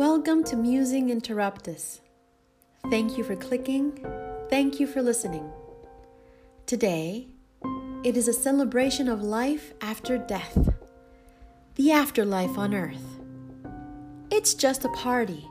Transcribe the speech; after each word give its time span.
Welcome 0.00 0.44
to 0.44 0.56
Musing 0.56 1.10
Interruptus. 1.10 2.00
Thank 2.88 3.18
you 3.18 3.22
for 3.22 3.36
clicking. 3.36 4.02
Thank 4.48 4.80
you 4.80 4.86
for 4.86 5.02
listening. 5.02 5.52
Today, 6.64 7.28
it 8.02 8.16
is 8.16 8.26
a 8.26 8.32
celebration 8.32 9.08
of 9.10 9.22
life 9.22 9.74
after 9.82 10.16
death, 10.16 10.70
the 11.74 11.92
afterlife 11.92 12.56
on 12.56 12.72
earth. 12.72 13.20
It's 14.30 14.54
just 14.54 14.86
a 14.86 14.88
party, 14.88 15.46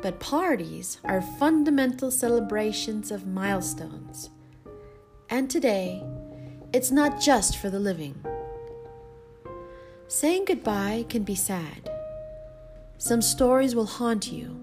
but 0.00 0.20
parties 0.20 1.00
are 1.02 1.20
fundamental 1.20 2.12
celebrations 2.12 3.10
of 3.10 3.26
milestones. 3.26 4.30
And 5.28 5.50
today, 5.50 6.04
it's 6.72 6.92
not 6.92 7.20
just 7.20 7.56
for 7.56 7.68
the 7.68 7.80
living. 7.80 8.14
Saying 10.06 10.44
goodbye 10.44 11.04
can 11.08 11.24
be 11.24 11.34
sad. 11.34 11.90
Some 13.04 13.20
stories 13.20 13.74
will 13.74 13.86
haunt 13.86 14.30
you, 14.30 14.60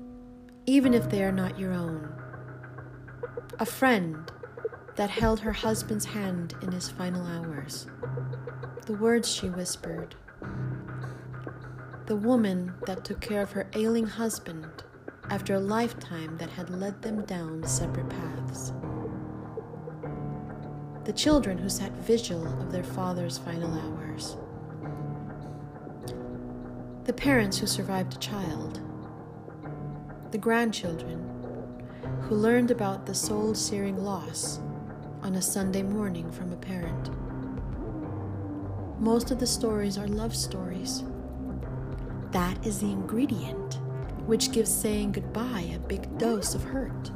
even 0.66 0.94
if 0.94 1.10
they 1.10 1.26
are 1.26 1.32
not 1.32 1.60
your 1.60 1.74
own. 1.74 2.10
A 3.60 3.66
friend 3.66 4.32
that 4.96 5.10
held 5.10 5.42
her 5.42 5.52
husband's 5.52 6.06
hand 6.06 6.54
in 6.62 6.72
his 6.72 6.88
final 6.88 7.28
hours. 7.28 7.88
The 8.86 8.94
words 8.94 9.30
she 9.30 9.50
whispered. 9.50 10.16
The 12.06 12.16
woman 12.16 12.76
that 12.86 13.04
took 13.04 13.20
care 13.20 13.42
of 13.42 13.52
her 13.52 13.70
ailing 13.74 14.08
husband 14.08 14.86
after 15.30 15.56
a 15.56 15.60
lifetime 15.60 16.38
that 16.38 16.50
had 16.50 16.70
led 16.70 17.02
them 17.02 17.26
down 17.26 17.68
separate 17.68 18.08
paths. 18.08 18.72
The 21.04 21.12
children 21.12 21.58
who 21.58 21.68
sat 21.68 21.92
vigil 21.92 22.48
of 22.62 22.72
their 22.72 22.86
father's 22.86 23.38
final 23.38 23.78
hours 23.78 24.38
the 27.10 27.14
parents 27.14 27.58
who 27.58 27.66
survived 27.66 28.14
a 28.14 28.20
child, 28.20 28.82
the 30.30 30.38
grandchildren 30.38 31.20
who 32.22 32.36
learned 32.36 32.70
about 32.70 33.08
the 33.08 33.16
soul 33.16 33.56
searing 33.56 33.98
loss 33.98 34.60
on 35.24 35.34
a 35.34 35.42
Sunday 35.42 35.82
morning 35.82 36.30
from 36.30 36.54
a 36.54 36.56
parent. 36.56 37.10
Most 39.02 39.32
of 39.32 39.40
the 39.40 39.48
stories 39.48 39.98
are 39.98 40.08
love 40.08 40.36
stories. 40.36 41.04
That 42.30 42.64
is 42.64 42.80
the 42.80 42.92
ingredient 42.92 43.80
which 44.28 44.52
gives 44.52 44.70
saying 44.72 45.14
goodbye 45.14 45.72
a 45.74 45.80
big 45.80 46.16
dose 46.20 46.54
of 46.54 46.64
hurt. 46.64 47.10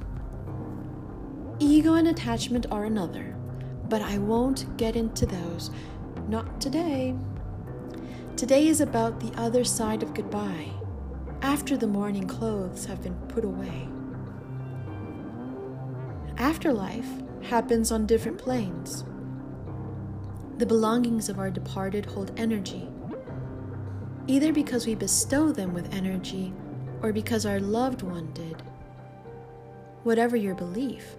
Ego 1.60 1.94
and 1.94 2.08
attachment 2.08 2.66
are 2.72 2.86
another, 2.86 3.36
but 3.90 4.02
I 4.02 4.18
won't 4.18 4.76
get 4.76 4.96
into 4.96 5.28
those. 5.28 5.70
Not 6.28 6.60
today. 6.60 7.14
Today 8.36 8.68
is 8.68 8.82
about 8.82 9.20
the 9.20 9.32
other 9.40 9.64
side 9.64 10.02
of 10.02 10.16
goodbye, 10.16 10.72
after 11.44 11.78
the 11.78 11.86
mourning 11.86 12.28
clothes 12.28 12.84
have 12.86 13.04
been 13.04 13.14
put 13.28 13.46
away. 13.46 13.88
Afterlife 16.38 17.08
happens 17.44 17.92
on 17.92 18.08
different 18.08 18.40
planes. 18.40 19.06
The 20.58 20.66
belongings 20.66 21.30
of 21.30 21.38
our 21.38 21.52
departed 21.52 22.08
hold 22.08 22.32
energy, 22.36 22.90
either 24.26 24.52
because 24.52 24.88
we 24.88 24.96
bestow 24.96 25.52
them 25.52 25.72
with 25.72 25.94
energy 25.94 26.54
or 27.04 27.14
because 27.14 27.46
our 27.46 27.60
loved 27.60 28.02
one 28.02 28.34
did. 28.34 28.64
Whatever 30.02 30.36
your 30.36 30.56
belief, 30.56 31.18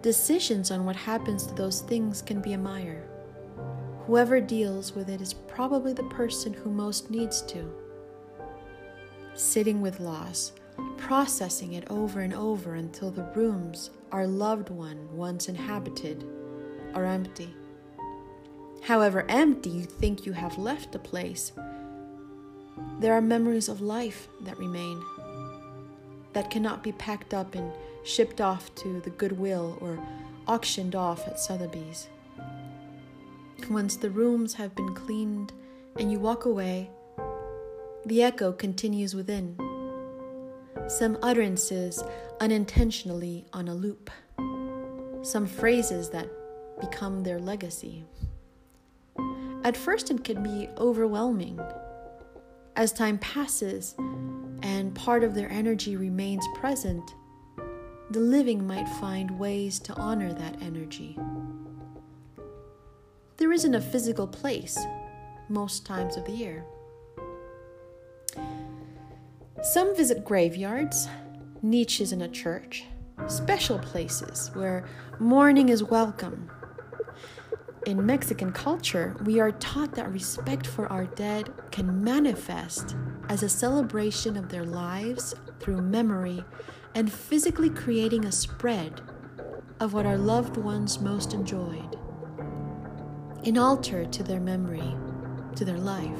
decisions 0.00 0.70
on 0.70 0.86
what 0.86 0.96
happens 0.96 1.46
to 1.46 1.54
those 1.54 1.82
things 1.82 2.22
can 2.22 2.40
be 2.40 2.54
a 2.54 2.58
mire. 2.58 3.06
Whoever 4.06 4.38
deals 4.38 4.94
with 4.94 5.08
it 5.08 5.22
is 5.22 5.32
probably 5.32 5.94
the 5.94 6.02
person 6.04 6.52
who 6.52 6.70
most 6.70 7.10
needs 7.10 7.40
to. 7.42 7.72
Sitting 9.34 9.80
with 9.80 9.98
loss, 9.98 10.52
processing 10.98 11.72
it 11.72 11.84
over 11.88 12.20
and 12.20 12.34
over 12.34 12.74
until 12.74 13.10
the 13.10 13.30
rooms 13.34 13.90
our 14.12 14.26
loved 14.26 14.68
one 14.68 15.08
once 15.16 15.48
inhabited 15.48 16.24
are 16.94 17.06
empty. 17.06 17.54
However 18.82 19.24
empty 19.28 19.70
you 19.70 19.84
think 19.84 20.26
you 20.26 20.32
have 20.32 20.58
left 20.58 20.92
the 20.92 20.98
place, 20.98 21.52
there 23.00 23.14
are 23.14 23.22
memories 23.22 23.70
of 23.70 23.80
life 23.80 24.28
that 24.42 24.58
remain, 24.58 25.02
that 26.34 26.50
cannot 26.50 26.82
be 26.82 26.92
packed 26.92 27.32
up 27.32 27.54
and 27.54 27.72
shipped 28.04 28.42
off 28.42 28.74
to 28.74 29.00
the 29.00 29.10
Goodwill 29.10 29.78
or 29.80 29.98
auctioned 30.46 30.94
off 30.94 31.26
at 31.26 31.40
Sotheby's. 31.40 32.08
Once 33.70 33.96
the 33.96 34.10
rooms 34.10 34.52
have 34.52 34.74
been 34.74 34.94
cleaned 34.94 35.52
and 35.98 36.12
you 36.12 36.18
walk 36.18 36.44
away, 36.44 36.90
the 38.04 38.22
echo 38.22 38.52
continues 38.52 39.14
within. 39.14 39.56
Some 40.86 41.16
utterances 41.22 42.02
unintentionally 42.40 43.46
on 43.54 43.68
a 43.68 43.74
loop, 43.74 44.10
some 45.22 45.46
phrases 45.46 46.10
that 46.10 46.28
become 46.78 47.22
their 47.22 47.38
legacy. 47.38 48.04
At 49.64 49.78
first, 49.78 50.10
it 50.10 50.24
can 50.24 50.42
be 50.42 50.68
overwhelming. 50.76 51.58
As 52.76 52.92
time 52.92 53.16
passes 53.18 53.94
and 54.62 54.94
part 54.94 55.24
of 55.24 55.34
their 55.34 55.50
energy 55.50 55.96
remains 55.96 56.44
present, 56.54 57.14
the 58.10 58.20
living 58.20 58.66
might 58.66 58.88
find 59.00 59.38
ways 59.38 59.78
to 59.80 59.94
honor 59.94 60.34
that 60.34 60.60
energy 60.60 61.18
there 63.44 63.52
isn't 63.52 63.74
a 63.74 63.80
physical 63.82 64.26
place 64.26 64.78
most 65.50 65.84
times 65.84 66.16
of 66.16 66.24
the 66.24 66.32
year. 66.32 66.64
Some 69.62 69.94
visit 69.94 70.24
graveyards, 70.24 71.08
niches 71.60 72.12
in 72.12 72.22
a 72.22 72.28
church, 72.28 72.84
special 73.26 73.78
places 73.78 74.50
where 74.54 74.86
mourning 75.18 75.68
is 75.68 75.82
welcome. 75.82 76.50
In 77.84 78.06
Mexican 78.06 78.50
culture, 78.50 79.14
we 79.26 79.40
are 79.40 79.52
taught 79.52 79.94
that 79.94 80.10
respect 80.10 80.66
for 80.66 80.90
our 80.90 81.04
dead 81.04 81.52
can 81.70 82.02
manifest 82.02 82.96
as 83.28 83.42
a 83.42 83.48
celebration 83.50 84.38
of 84.38 84.48
their 84.48 84.64
lives 84.64 85.34
through 85.60 85.82
memory 85.82 86.42
and 86.94 87.12
physically 87.12 87.68
creating 87.68 88.24
a 88.24 88.32
spread 88.32 89.02
of 89.80 89.92
what 89.92 90.06
our 90.06 90.16
loved 90.16 90.56
ones 90.56 90.98
most 90.98 91.34
enjoyed 91.34 91.98
an 93.44 93.58
altar 93.58 94.06
to 94.06 94.22
their 94.22 94.40
memory, 94.40 94.96
to 95.54 95.64
their 95.64 95.78
life. 95.78 96.18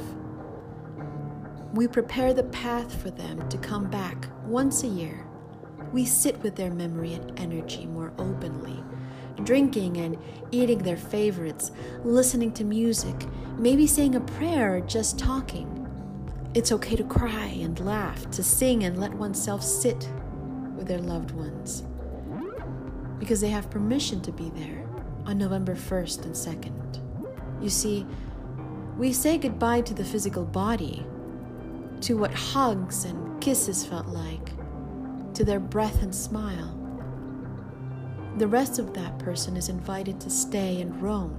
We 1.72 1.88
prepare 1.88 2.34
the 2.34 2.44
path 2.44 3.00
for 3.00 3.10
them 3.10 3.48
to 3.48 3.58
come 3.58 3.90
back 3.90 4.28
once 4.44 4.82
a 4.82 4.88
year. 4.88 5.26
We 5.92 6.04
sit 6.04 6.42
with 6.42 6.56
their 6.56 6.70
memory 6.70 7.14
and 7.14 7.38
energy 7.38 7.86
more 7.86 8.12
openly, 8.18 8.84
drinking 9.42 9.96
and 9.96 10.18
eating 10.50 10.78
their 10.78 10.98
favorites, 10.98 11.72
listening 12.04 12.52
to 12.52 12.64
music, 12.64 13.16
maybe 13.56 13.86
saying 13.86 14.14
a 14.14 14.20
prayer 14.20 14.76
or 14.76 14.80
just 14.80 15.18
talking. 15.18 15.80
It's 16.52 16.72
okay 16.72 16.94
to 16.94 17.04
cry 17.04 17.46
and 17.46 17.78
laugh, 17.80 18.30
to 18.32 18.42
sing 18.42 18.84
and 18.84 19.00
let 19.00 19.14
oneself 19.14 19.62
sit 19.62 20.08
with 20.76 20.86
their 20.86 21.00
loved 21.00 21.30
ones 21.30 21.84
because 23.18 23.40
they 23.40 23.48
have 23.48 23.70
permission 23.70 24.20
to 24.20 24.30
be 24.32 24.50
there 24.50 24.86
on 25.24 25.38
November 25.38 25.74
1st 25.74 26.24
and 26.24 26.34
2nd. 26.34 27.03
You 27.64 27.70
see, 27.70 28.04
we 28.98 29.14
say 29.14 29.38
goodbye 29.38 29.80
to 29.80 29.94
the 29.94 30.04
physical 30.04 30.44
body, 30.44 31.02
to 32.02 32.18
what 32.18 32.34
hugs 32.34 33.06
and 33.06 33.40
kisses 33.40 33.86
felt 33.86 34.08
like, 34.08 34.50
to 35.32 35.46
their 35.46 35.60
breath 35.60 36.02
and 36.02 36.14
smile. 36.14 36.78
The 38.36 38.46
rest 38.46 38.78
of 38.78 38.92
that 38.92 39.18
person 39.18 39.56
is 39.56 39.70
invited 39.70 40.20
to 40.20 40.28
stay 40.28 40.82
and 40.82 41.00
roam, 41.00 41.38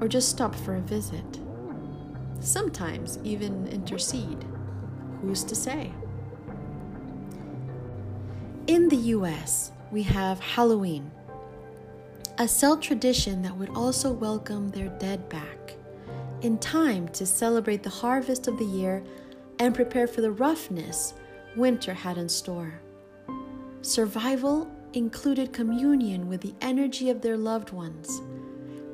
or 0.00 0.08
just 0.08 0.30
stop 0.30 0.52
for 0.52 0.74
a 0.74 0.80
visit. 0.80 1.38
Sometimes 2.40 3.20
even 3.22 3.68
intercede. 3.68 4.44
Who's 5.22 5.44
to 5.44 5.54
say? 5.54 5.92
In 8.66 8.88
the 8.88 9.14
US, 9.14 9.70
we 9.92 10.02
have 10.02 10.40
Halloween 10.40 11.12
a 12.36 12.48
Celt 12.48 12.82
tradition 12.82 13.42
that 13.42 13.56
would 13.56 13.70
also 13.76 14.12
welcome 14.12 14.68
their 14.70 14.88
dead 14.98 15.28
back, 15.28 15.76
in 16.42 16.58
time 16.58 17.06
to 17.08 17.24
celebrate 17.24 17.84
the 17.84 17.88
harvest 17.88 18.48
of 18.48 18.58
the 18.58 18.64
year 18.64 19.04
and 19.60 19.72
prepare 19.72 20.08
for 20.08 20.20
the 20.20 20.32
roughness 20.32 21.14
winter 21.56 21.94
had 21.94 22.18
in 22.18 22.28
store. 22.28 22.80
Survival 23.82 24.68
included 24.94 25.52
communion 25.52 26.28
with 26.28 26.40
the 26.40 26.56
energy 26.60 27.08
of 27.08 27.22
their 27.22 27.36
loved 27.36 27.70
ones, 27.70 28.20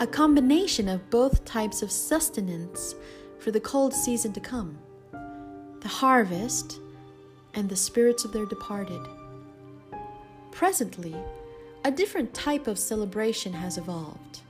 a 0.01 0.07
combination 0.07 0.87
of 0.87 1.09
both 1.09 1.43
types 1.47 1.81
of 1.81 1.91
sustenance 1.91 2.95
for 3.39 3.51
the 3.51 3.61
cold 3.61 3.95
season 3.95 4.35
to 4.35 4.41
come 4.41 4.79
the 5.81 5.89
harvest 5.89 6.79
and 7.55 7.71
the 7.71 7.77
spirits 7.77 8.27
of 8.27 8.33
their 8.33 8.45
departed. 8.45 9.01
Presently, 10.53 11.17
a 11.85 11.91
different 11.91 12.35
type 12.35 12.67
of 12.67 12.79
celebration 12.79 13.53
has 13.53 13.79
evolved. 13.79 14.41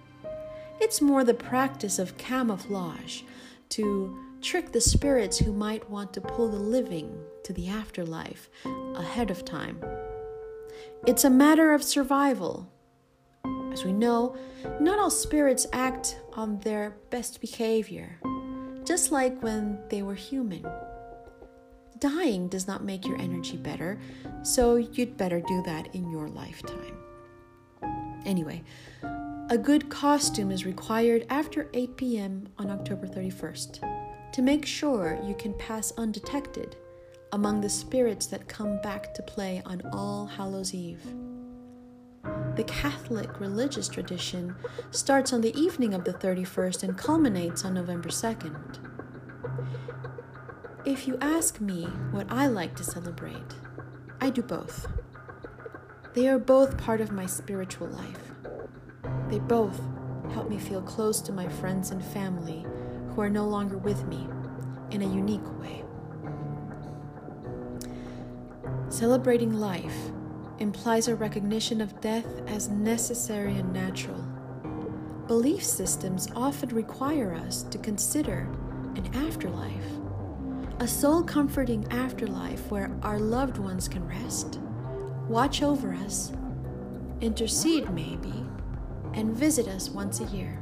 It's 0.81 1.01
more 1.01 1.25
the 1.25 1.35
practice 1.35 1.99
of 1.99 2.17
camouflage 2.17 3.23
to 3.71 4.19
trick 4.41 4.73
the 4.73 4.81
spirits 4.81 5.39
who 5.39 5.53
might 5.53 5.89
want 5.91 6.13
to 6.15 6.21
pull 6.21 6.49
the 6.49 6.59
living 6.59 7.17
to 7.45 7.53
the 7.53 7.69
afterlife 7.69 8.49
ahead 8.97 9.31
of 9.31 9.45
time. 9.45 9.79
It's 11.07 11.25
a 11.25 11.31
matter 11.31 11.73
of 11.73 11.83
survival. 11.83 12.71
As 13.73 13.85
we 13.85 13.93
know, 13.93 14.37
not 14.81 14.99
all 14.99 15.11
spirits 15.11 15.67
act 15.73 16.19
on 16.33 16.59
their 16.61 16.97
best 17.11 17.41
behavior, 17.41 18.19
just 18.85 19.13
like 19.13 19.43
when 19.43 19.79
they 19.89 20.03
were 20.03 20.15
human. 20.15 20.67
Dying 21.99 22.49
does 22.49 22.67
not 22.67 22.83
make 22.83 23.07
your 23.07 23.21
energy 23.21 23.59
better, 23.59 24.01
so 24.43 24.77
you'd 24.77 25.17
better 25.17 25.41
do 25.41 25.63
that 25.67 25.95
in 25.95 26.11
your 26.11 26.29
lifetime. 26.29 26.97
Anyway, 28.31 28.63
a 29.51 29.59
good 29.59 29.89
costume 29.89 30.53
is 30.53 30.65
required 30.65 31.27
after 31.31 31.69
8 31.75 31.97
p.m. 31.97 32.49
on 32.59 32.71
October 32.71 33.09
31st 33.09 34.33
to 34.33 34.41
make 34.41 34.65
sure 34.65 35.19
you 35.27 35.35
can 35.35 35.53
pass 35.55 35.93
undetected 35.99 36.77
among 37.33 37.61
the 37.61 37.69
spirits 37.69 38.27
that 38.27 38.47
come 38.47 38.81
back 38.83 39.13
to 39.15 39.23
play 39.25 39.61
on 39.67 39.83
All 39.93 40.27
Hallows 40.27 40.73
Eve. 40.73 41.03
The 42.55 42.63
Catholic 42.69 43.41
religious 43.41 43.89
tradition 43.89 44.55
starts 44.93 45.33
on 45.33 45.41
the 45.41 45.61
evening 45.61 45.93
of 45.93 46.05
the 46.05 46.15
31st 46.15 46.85
and 46.85 46.97
culminates 46.97 47.65
on 47.65 47.75
November 47.75 48.11
2nd. 48.11 48.79
If 50.85 51.09
you 51.09 51.19
ask 51.21 51.61
me 51.61 51.87
what 52.13 52.31
I 52.31 52.47
like 52.47 52.77
to 52.77 52.85
celebrate, 52.85 53.57
I 54.21 54.31
do 54.31 54.43
both. 54.43 54.87
They 56.13 56.27
are 56.27 56.41
both 56.41 56.77
part 56.77 57.01
of 57.01 57.13
my 57.13 57.27
spiritual 57.27 57.87
life. 57.87 58.33
They 59.29 59.39
both 59.39 59.81
help 60.33 60.51
me 60.51 60.59
feel 60.59 60.83
close 60.83 61.21
to 61.21 61.33
my 61.33 61.49
friends 61.49 61.93
and 61.93 62.05
family 62.05 62.67
who 63.11 63.21
are 63.21 63.31
no 63.31 63.47
longer 63.47 63.79
with 63.79 64.05
me 64.09 64.29
in 64.91 65.03
a 65.03 65.15
unique 65.15 65.47
way. 65.61 65.85
Celebrating 68.89 69.55
life 69.55 70.11
implies 70.59 71.07
a 71.07 71.15
recognition 71.15 71.81
of 71.81 72.01
death 72.01 72.27
as 72.49 72.69
necessary 72.69 73.57
and 73.57 73.73
natural. 73.73 74.21
Belief 75.29 75.65
systems 75.65 76.27
often 76.35 76.71
require 76.71 77.35
us 77.35 77.63
to 77.63 77.79
consider 77.79 78.49
an 78.97 79.09
afterlife, 79.15 79.87
a 80.81 80.89
soul 80.89 81.23
comforting 81.23 81.87
afterlife 81.93 82.69
where 82.69 82.91
our 83.05 83.21
loved 83.21 83.59
ones 83.59 83.87
can 83.87 84.05
rest, 84.09 84.59
watch 85.31 85.63
over 85.63 85.95
us, 85.95 86.33
intercede 87.21 87.89
maybe, 87.91 88.35
and 89.15 89.33
visit 89.33 89.69
us 89.69 89.89
once 89.89 90.19
a 90.19 90.25
year, 90.25 90.61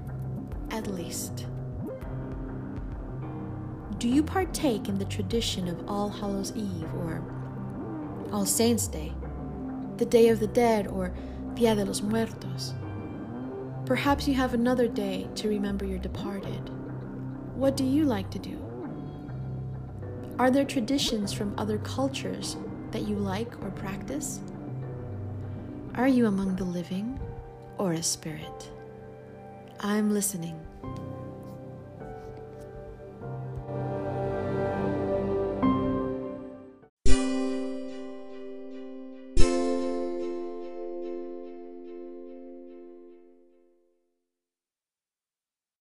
at 0.70 0.86
least. 0.86 1.46
Do 3.96 4.10
you 4.10 4.22
partake 4.22 4.86
in 4.86 4.98
the 4.98 5.06
tradition 5.06 5.68
of 5.68 5.88
All 5.88 6.10
Hallows 6.10 6.52
Eve 6.54 6.94
or 6.96 7.24
All 8.30 8.44
Saints' 8.44 8.86
Day, 8.86 9.14
the 9.96 10.04
Day 10.04 10.28
of 10.28 10.38
the 10.38 10.46
Dead, 10.46 10.86
or 10.86 11.14
Dia 11.54 11.74
de 11.74 11.86
los 11.86 12.02
Muertos? 12.02 12.74
Perhaps 13.86 14.28
you 14.28 14.34
have 14.34 14.52
another 14.52 14.86
day 14.86 15.30
to 15.36 15.48
remember 15.48 15.86
your 15.86 15.98
departed. 15.98 16.68
What 17.54 17.74
do 17.74 17.84
you 17.84 18.04
like 18.04 18.30
to 18.32 18.38
do? 18.38 18.62
Are 20.38 20.50
there 20.50 20.66
traditions 20.66 21.32
from 21.32 21.54
other 21.56 21.78
cultures 21.78 22.58
that 22.90 23.08
you 23.08 23.16
like 23.16 23.58
or 23.64 23.70
practice? 23.70 24.40
Are 25.98 26.06
you 26.06 26.26
among 26.26 26.54
the 26.54 26.64
living? 26.64 27.18
or 27.76 27.92
a 27.92 28.02
spirit. 28.02 28.70
I'm 29.80 30.14
listening. 30.14 30.58